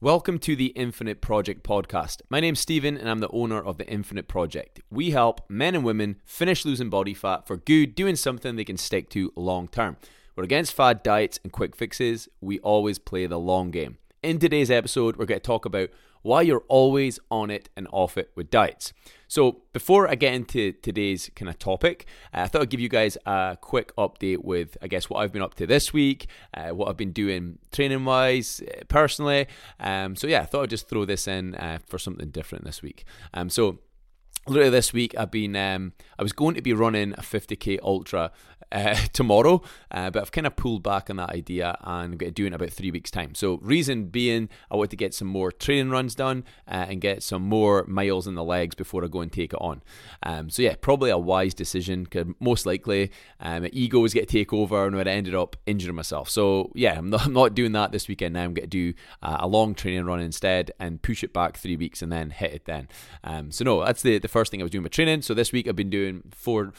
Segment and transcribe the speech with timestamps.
[0.00, 2.20] Welcome to the Infinite Project podcast.
[2.28, 4.80] My name's Stephen and I'm the owner of the Infinite Project.
[4.90, 8.76] We help men and women finish losing body fat for good, doing something they can
[8.76, 9.96] stick to long term.
[10.36, 12.28] We're against fad diets and quick fixes.
[12.40, 13.98] We always play the long game.
[14.22, 15.90] In today's episode, we're going to talk about
[16.24, 18.94] why you're always on it and off it with diets.
[19.28, 22.88] So, before I get into today's kind of topic, uh, I thought I'd give you
[22.88, 26.70] guys a quick update with, I guess, what I've been up to this week, uh,
[26.70, 29.46] what I've been doing training wise, uh, personally.
[29.78, 32.80] Um, so, yeah, I thought I'd just throw this in uh, for something different this
[32.80, 33.04] week.
[33.34, 33.80] Um, so,
[34.46, 38.30] literally this week I've been um, I was going to be running a 50k ultra
[38.74, 42.30] uh, tomorrow, uh, but I've kind of pulled back on that idea and I'm going
[42.30, 43.34] to do it in about three weeks' time.
[43.34, 47.22] So, reason being, I want to get some more training runs done uh, and get
[47.22, 49.82] some more miles in the legs before I go and take it on.
[50.22, 54.32] Um, so, yeah, probably a wise decision because most likely um, ego is going to
[54.32, 56.28] take over and I ended up injuring myself.
[56.28, 58.42] So, yeah, I'm not, I'm not doing that this weekend now.
[58.42, 61.76] I'm going to do uh, a long training run instead and push it back three
[61.76, 62.88] weeks and then hit it then.
[63.22, 65.22] Um, so, no, that's the, the first thing I was doing with training.
[65.22, 66.72] So, this week I've been doing four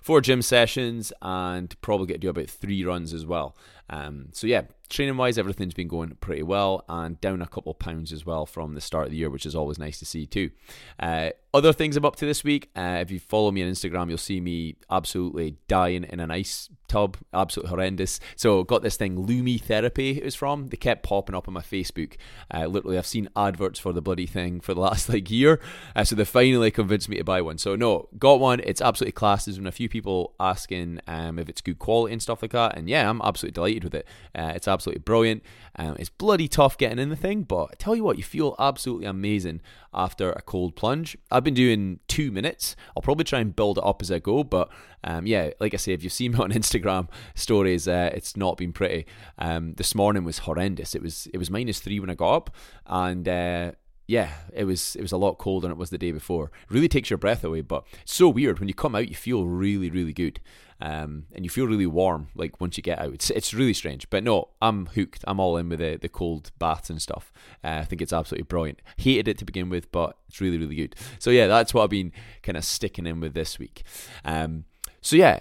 [0.00, 3.54] four gym sessions and probably get to do about three runs as well.
[3.90, 8.12] Um, so yeah, training wise, everything's been going pretty well and down a couple pounds
[8.12, 10.50] as well from the start of the year, which is always nice to see too.
[10.98, 14.08] Uh, other things I'm up to this week, uh, if you follow me on Instagram,
[14.08, 18.20] you'll see me absolutely dying in an ice tub, absolutely horrendous.
[18.36, 20.68] So got this thing, Lumi Therapy, it was from.
[20.68, 22.16] They kept popping up on my Facebook.
[22.52, 25.60] Uh, literally, I've seen adverts for the bloody thing for the last like year.
[25.96, 27.58] Uh, so they finally convinced me to buy one.
[27.58, 28.60] So no, got one.
[28.60, 29.44] It's absolutely class.
[29.44, 32.76] There's been a few people asking um, if it's good quality and stuff like that.
[32.76, 34.06] And yeah, I'm absolutely delighted with it.
[34.34, 35.42] Uh, it's absolutely brilliant.
[35.76, 38.54] Um, it's bloody tough getting in the thing, but I tell you what, you feel
[38.58, 39.60] absolutely amazing
[39.92, 41.16] after a cold plunge.
[41.30, 42.76] I've been doing two minutes.
[42.96, 44.70] I'll probably try and build it up as I go, but
[45.04, 48.56] um, yeah, like I say, if you've seen me on Instagram stories, uh, it's not
[48.56, 49.06] been pretty.
[49.38, 50.94] Um, this morning was horrendous.
[50.94, 53.72] It was it was minus three when I got up, and uh,
[54.10, 56.46] yeah, it was it was a lot colder than it was the day before.
[56.46, 59.14] It really takes your breath away, but it's so weird when you come out, you
[59.14, 60.40] feel really really good,
[60.80, 62.26] um, and you feel really warm.
[62.34, 64.10] Like once you get out, it's it's really strange.
[64.10, 65.24] But no, I'm hooked.
[65.28, 67.32] I'm all in with the the cold baths and stuff.
[67.62, 68.82] Uh, I think it's absolutely brilliant.
[68.96, 70.96] Hated it to begin with, but it's really really good.
[71.20, 72.10] So yeah, that's what I've been
[72.42, 73.84] kind of sticking in with this week.
[74.24, 74.64] Um,
[75.00, 75.38] so yeah,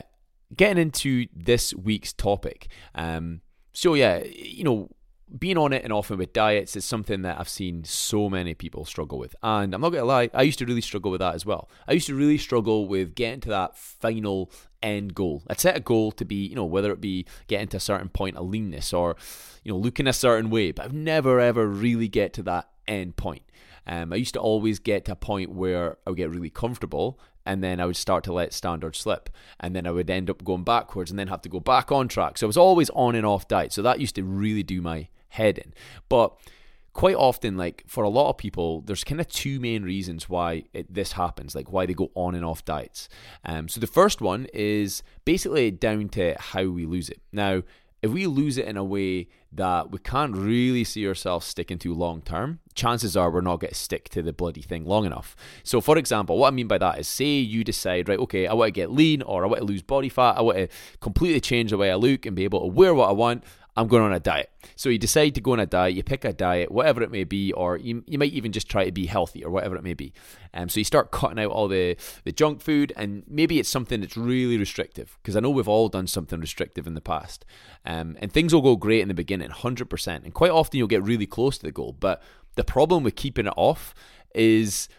[0.55, 2.67] getting into this week's topic.
[2.93, 3.41] Um,
[3.73, 4.89] so yeah, you know
[5.37, 8.85] being on it and often with diets is something that I've seen so many people
[8.85, 9.35] struggle with.
[9.43, 11.69] And I'm not going to lie, I used to really struggle with that as well.
[11.87, 14.51] I used to really struggle with getting to that final
[14.81, 15.43] end goal.
[15.49, 18.09] I'd set a goal to be, you know, whether it be getting to a certain
[18.09, 19.15] point of leanness or,
[19.63, 23.15] you know, looking a certain way, but I've never ever really get to that end
[23.15, 23.43] point.
[23.85, 27.19] Um, I used to always get to a point where I would get really comfortable
[27.49, 29.27] and then I would start to let standard slip.
[29.59, 32.07] And then I would end up going backwards and then have to go back on
[32.07, 32.37] track.
[32.37, 33.73] So I was always on and off diet.
[33.73, 35.73] So that used to really do my head in.
[36.09, 36.37] But
[36.93, 40.65] quite often, like for a lot of people, there's kind of two main reasons why
[40.73, 43.09] it, this happens, like why they go on and off diets.
[43.43, 47.19] Um, so the first one is basically down to how we lose it.
[47.31, 47.63] Now,
[48.01, 51.93] if we lose it in a way that we can't really see ourselves sticking to
[51.93, 55.35] long term, chances are we're not going to stick to the bloody thing long enough.
[55.63, 58.53] So, for example, what I mean by that is say you decide, right, okay, I
[58.53, 60.67] want to get lean or I want to lose body fat, I want to
[60.99, 63.43] completely change the way I look and be able to wear what I want.
[63.75, 64.51] I'm going on a diet.
[64.75, 67.23] So you decide to go on a diet, you pick a diet, whatever it may
[67.23, 69.93] be, or you, you might even just try to be healthy or whatever it may
[69.93, 70.13] be.
[70.53, 74.01] Um, so you start cutting out all the, the junk food, and maybe it's something
[74.01, 77.45] that's really restrictive, because I know we've all done something restrictive in the past.
[77.85, 80.23] Um, and things will go great in the beginning, 100%.
[80.23, 81.95] And quite often you'll get really close to the goal.
[81.97, 82.21] But
[82.55, 83.93] the problem with keeping it off
[84.35, 84.89] is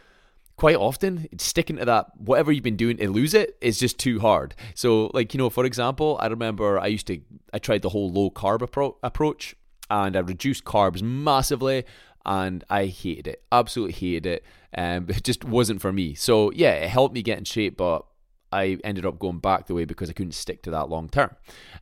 [0.60, 4.20] quite often sticking to that whatever you've been doing to lose it is just too
[4.20, 4.54] hard.
[4.74, 7.18] So like you know for example i remember i used to
[7.54, 9.56] i tried the whole low carb appro- approach
[9.88, 11.84] and i reduced carbs massively
[12.26, 14.44] and i hated it absolutely hated it
[14.76, 16.14] um, it just wasn't for me.
[16.14, 18.04] So yeah it helped me get in shape but
[18.52, 21.30] I ended up going back the way because I couldn't stick to that long term.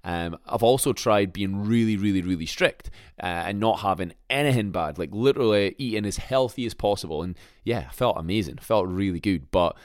[0.04, 2.90] Um, I've also tried being really, really, really strict
[3.22, 7.22] uh, and not having anything bad, like literally eating as healthy as possible.
[7.22, 9.50] And yeah, I felt amazing, felt really good.
[9.50, 9.76] But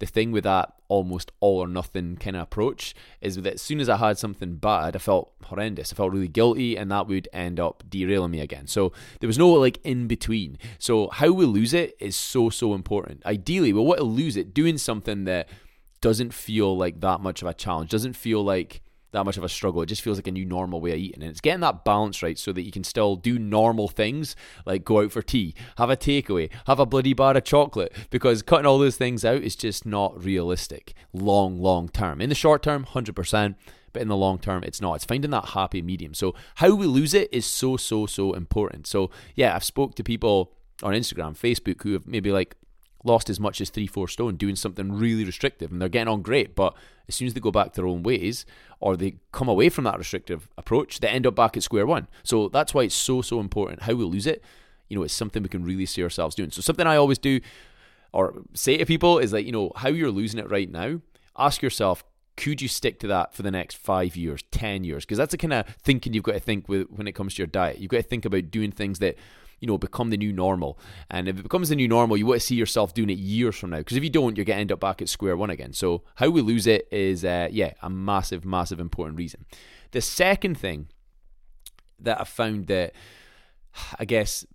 [0.00, 3.80] the thing with that almost all or nothing kind of approach is that as soon
[3.80, 5.92] as I had something bad, I felt horrendous.
[5.92, 8.66] I felt really guilty, and that would end up derailing me again.
[8.66, 10.58] So there was no like in between.
[10.78, 13.24] So how we lose it is so so important.
[13.24, 15.48] Ideally, we want to lose it doing something that
[16.00, 18.82] doesn't feel like that much of a challenge, doesn't feel like
[19.12, 19.82] that much of a struggle.
[19.82, 21.22] It just feels like a new normal way of eating.
[21.22, 24.84] And it's getting that balance right so that you can still do normal things like
[24.84, 28.66] go out for tea, have a takeaway, have a bloody bar of chocolate, because cutting
[28.66, 32.20] all those things out is just not realistic long, long term.
[32.20, 33.56] In the short term, 100%.
[33.92, 34.94] But in the long term, it's not.
[34.94, 36.14] It's finding that happy medium.
[36.14, 38.86] So how we lose it is so, so, so important.
[38.86, 42.54] So yeah, I've spoke to people on Instagram, Facebook who have maybe like
[43.04, 46.22] lost as much as three, four stone doing something really restrictive and they're getting on
[46.22, 46.54] great.
[46.54, 46.74] But
[47.08, 48.44] as soon as they go back their own ways
[48.78, 52.08] or they come away from that restrictive approach, they end up back at square one.
[52.22, 53.82] So that's why it's so, so important.
[53.82, 54.44] How we lose it,
[54.88, 56.50] you know, it's something we can really see ourselves doing.
[56.50, 57.40] So something I always do
[58.12, 61.00] or say to people is like, you know, how you're losing it right now,
[61.38, 62.04] ask yourself,
[62.36, 65.04] could you stick to that for the next five years, 10 years?
[65.04, 67.42] Because that's the kind of thinking you've got to think with when it comes to
[67.42, 67.78] your diet.
[67.78, 69.16] You've got to think about doing things that
[69.60, 70.78] you know, become the new normal.
[71.10, 73.56] And if it becomes the new normal, you want to see yourself doing it years
[73.56, 73.78] from now.
[73.78, 75.72] Because if you don't, you're going to end up back at square one again.
[75.72, 79.44] So how we lose it is, uh, yeah, a massive, massive important reason.
[79.92, 80.88] The second thing
[81.98, 82.94] that I found that,
[83.98, 84.46] I guess,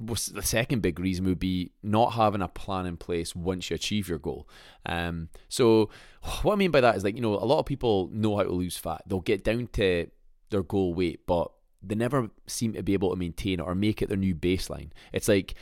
[0.00, 3.74] was the second big reason would be not having a plan in place once you
[3.74, 4.48] achieve your goal.
[4.86, 5.90] Um, so
[6.42, 8.42] what I mean by that is like you know a lot of people know how
[8.42, 9.02] to lose fat.
[9.06, 10.08] They'll get down to
[10.50, 11.52] their goal weight, but
[11.82, 14.90] they never seem to be able to maintain it or make it their new baseline.
[15.12, 15.54] It's like,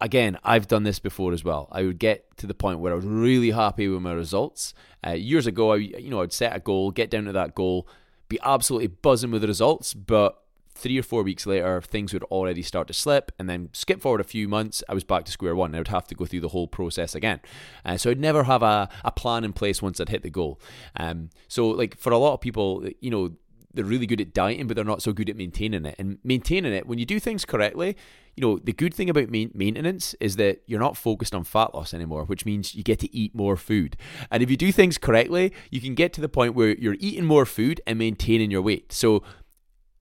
[0.00, 1.68] again, I've done this before as well.
[1.72, 4.74] I would get to the point where I was really happy with my results.
[5.06, 7.88] Uh, years ago, I you know I'd set a goal, get down to that goal,
[8.28, 10.42] be absolutely buzzing with the results, but
[10.78, 14.20] three or four weeks later, things would already start to slip, and then skip forward
[14.20, 15.74] a few months, I was back to square one.
[15.74, 17.40] I would have to go through the whole process again.
[17.84, 20.60] Uh, so I'd never have a, a plan in place once I'd hit the goal.
[20.94, 23.32] Um, so like for a lot of people, you know,
[23.74, 25.94] they're really good at dieting, but they're not so good at maintaining it.
[25.98, 27.96] And maintaining it, when you do things correctly,
[28.34, 31.92] you know, the good thing about maintenance is that you're not focused on fat loss
[31.92, 33.96] anymore, which means you get to eat more food.
[34.30, 37.24] And if you do things correctly, you can get to the point where you're eating
[37.24, 38.92] more food and maintaining your weight.
[38.92, 39.22] So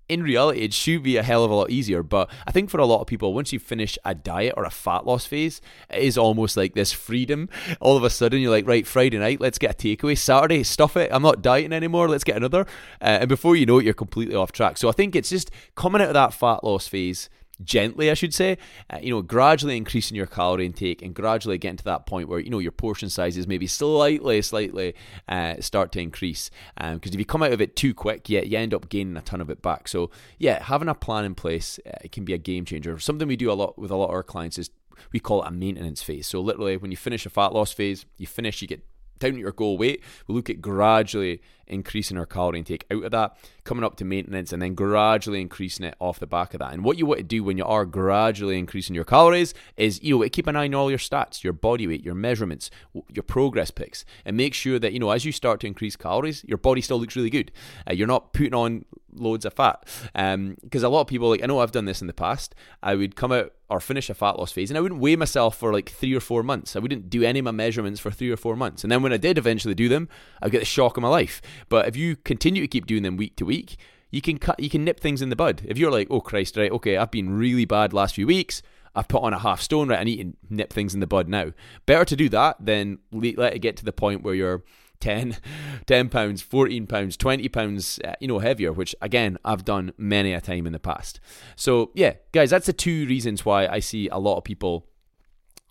[0.10, 2.04] in reality, it should be a hell of a lot easier.
[2.04, 4.70] But I think for a lot of people, once you finish a diet or a
[4.70, 7.50] fat loss phase, it is almost like this freedom.
[7.80, 10.18] All of a sudden, you're like, right, Friday night, let's get a takeaway.
[10.18, 11.10] Saturday, stuff it.
[11.12, 12.08] I'm not dieting anymore.
[12.08, 12.62] Let's get another.
[13.02, 14.78] Uh, and before you know it, you're completely off track.
[14.78, 17.30] So I think it's just coming out of that fat loss phase
[17.64, 18.58] gently, I should say,
[18.90, 22.40] uh, you know, gradually increasing your calorie intake and gradually getting to that point where,
[22.40, 24.96] you know, your portion sizes maybe slightly, slightly
[25.28, 26.50] uh, start to increase.
[26.76, 29.18] Because um, if you come out of it too quick, yeah, you end up gaining
[29.18, 29.88] a ton of it back.
[29.88, 32.98] So, yeah, having a plan in place, uh, it can be a game changer.
[33.00, 34.70] Something we do a lot with a lot of our clients is
[35.12, 36.28] we call it a maintenance phase.
[36.28, 38.84] So, literally, when you finish a fat loss phase, you finish, you get
[39.20, 40.04] down your goal weight.
[40.28, 44.54] We look at gradually increasing our calorie intake out of that, coming up to maintenance,
[44.54, 46.74] and then gradually increasing it off the back of that.
[46.74, 50.20] And what you want to do when you are gradually increasing your calories is you
[50.20, 52.72] know keep an eye on all your stats, your body weight, your measurements,
[53.14, 56.44] your progress pics, and make sure that you know as you start to increase calories,
[56.46, 57.52] your body still looks really good.
[57.90, 58.86] Uh, you're not putting on
[59.20, 59.84] loads of fat.
[60.14, 62.56] Because um, a lot of people, like I know I've done this in the past,
[62.82, 65.58] I would come out or finish a fat loss phase and I wouldn't weigh myself
[65.58, 66.76] for like three or four months.
[66.76, 68.84] I wouldn't do any of my measurements for three or four months.
[68.84, 70.08] And then when I did eventually do them,
[70.42, 71.42] I'd get the shock of my life.
[71.70, 73.78] But if you continue to keep doing them week to week,
[74.10, 75.64] you can cut, you can nip things in the bud.
[75.66, 78.62] If you're like, oh Christ, right, okay, I've been really bad last few weeks.
[78.96, 80.00] I've put on a half stone, right?
[80.00, 80.18] I need
[80.50, 81.52] to nip things in the bud now.
[81.86, 84.64] Better to do that than let it get to the point where you're
[85.00, 85.38] 10,
[85.86, 90.34] 10 pounds, 14 pounds, 20 pounds, uh, you know, heavier, which again, I've done many
[90.34, 91.20] a time in the past.
[91.56, 94.88] So, yeah, guys, that's the two reasons why I see a lot of people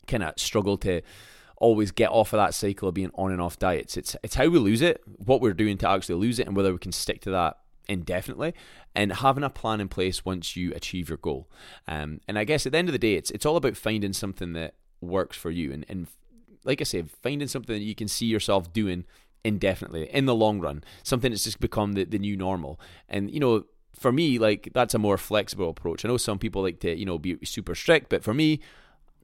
[0.07, 1.03] kind of struggle to
[1.59, 3.97] always get off of that cycle of being on and off diets.
[3.97, 6.73] It's it's how we lose it, what we're doing to actually lose it, and whether
[6.73, 7.59] we can stick to that
[7.89, 8.55] indefinitely,
[8.95, 11.49] and having a plan in place once you achieve your goal.
[11.87, 14.13] Um, and I guess at the end of the day, it's it's all about finding
[14.13, 16.09] something that works for you, and and
[16.67, 19.05] like I said, finding something that you can see yourself doing
[19.45, 22.81] indefinitely in the long run, something that's just become the, the new normal.
[23.09, 26.05] And, you know, for me, like that's a more flexible approach.
[26.05, 28.61] I know some people like to, you know, be super strict, but for me,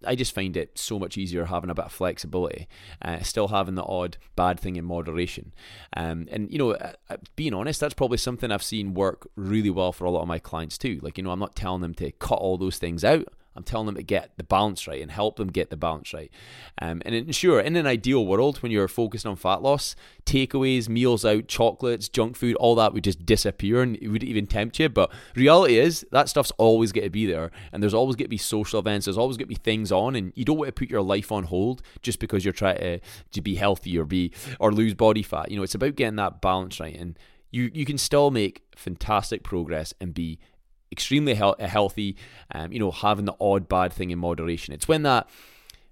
[0.05, 2.67] I just find it so much easier having a bit of flexibility,
[3.03, 5.53] uh, still having the odd bad thing in moderation.
[5.97, 9.71] Um, and, you know, uh, uh, being honest, that's probably something I've seen work really
[9.71, 10.99] well for a lot of my clients too.
[11.03, 13.29] Like, you know, I'm not telling them to cut all those things out.
[13.55, 16.31] I'm telling them to get the balance right and help them get the balance right.
[16.81, 19.95] Um, and ensure, in an ideal world, when you're focused on fat loss,
[20.25, 24.47] takeaways, meals out, chocolates, junk food, all that would just disappear and it wouldn't even
[24.47, 24.89] tempt you.
[24.89, 28.31] But reality is that stuff's always going to be there, and there's always going to
[28.31, 29.07] be social events.
[29.07, 31.31] There's always going to be things on, and you don't want to put your life
[31.31, 33.01] on hold just because you're trying to,
[33.33, 35.51] to be healthy or be or lose body fat.
[35.51, 37.19] You know, it's about getting that balance right, and
[37.51, 40.39] you you can still make fantastic progress and be
[40.93, 42.17] extremely he- healthy.
[42.55, 44.73] Um, you know, having the odd bad thing in moderation.
[44.75, 45.29] It's when that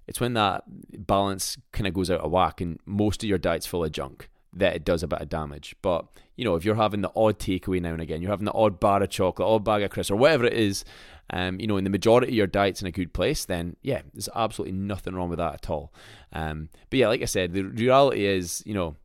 [0.07, 0.63] it's when that
[1.07, 4.29] balance kind of goes out of whack and most of your diet's full of junk.
[4.53, 5.75] that it does a bit of damage.
[5.81, 6.05] But
[6.35, 8.79] you know, if you're having the odd takeaway now and again, you're having the odd
[8.79, 10.83] bar of chocolate, odd bag of crisps, or whatever it is,
[11.29, 14.01] um, you know, in the majority of your diet's in a good place, then yeah,
[14.13, 15.93] there's absolutely nothing wrong with that at all.
[16.33, 18.95] Um, but yeah, like I said, the reality is, you know,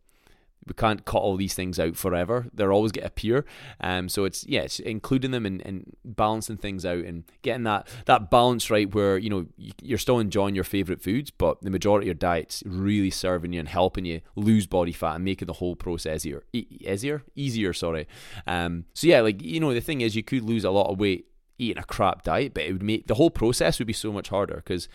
[0.67, 2.47] we can't cut all these things out forever.
[2.53, 3.45] They're always going to appear.
[3.81, 7.89] Um, so it's yeah, it's including them and, and balancing things out and getting that
[8.05, 9.47] that balance right where you know
[9.83, 13.61] you're still enjoying your favorite foods, but the majority of your diet's really serving you
[13.61, 17.73] and helping you lose body fat and making the whole process easier, easier, easier.
[17.73, 18.09] Sorry.
[18.47, 20.99] Um, so yeah, like you know, the thing is, you could lose a lot of
[20.99, 21.27] weight
[21.59, 24.29] eating a crap diet, but it would make the whole process would be so much
[24.29, 24.89] harder because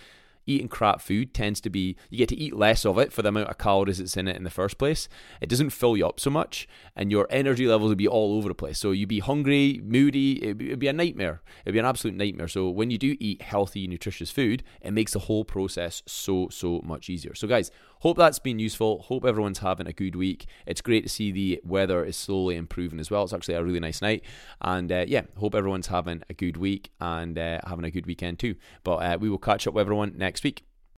[0.46, 3.30] eating crap food tends to be you get to eat less of it for the
[3.30, 5.08] amount of calories that's in it in the first place.
[5.40, 8.48] It doesn't fill you up so much, and your energy levels will be all over
[8.48, 8.80] the place.
[8.80, 10.44] So you'd be hungry, moody.
[10.44, 11.42] It'd be a nightmare.
[11.66, 12.48] It'd be an absolute nightmare.
[12.48, 16.82] So when you do eat healthy, nutritious food, it makes the whole process so so
[16.84, 17.36] much easier.
[17.36, 19.04] So guys, hope that's been useful.
[19.04, 20.46] Hope everyone's having a good week.
[20.66, 23.24] It's great to see the weather is slowly improving as well.
[23.24, 24.24] It's actually a really nice night,
[24.60, 28.40] and uh, yeah, hope everyone's having a good week and uh, having a good weekend
[28.40, 28.56] too.
[28.84, 30.64] But uh, we will catch up with everyone next week.